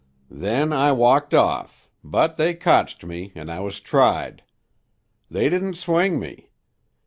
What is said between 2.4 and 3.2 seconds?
kotched